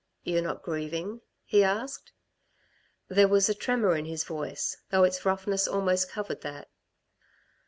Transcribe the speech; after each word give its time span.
"You're 0.23 0.41
not 0.41 0.63
grieving?" 0.63 1.21
he 1.45 1.63
asked. 1.63 2.11
There 3.07 3.27
was 3.27 3.49
a 3.49 3.53
tremor 3.53 3.95
in 3.95 4.05
his 4.05 4.23
voice, 4.23 4.77
though 4.89 5.03
its 5.03 5.25
roughness 5.25 5.67
almost 5.67 6.09
covered 6.09 6.41
that. 6.41 6.71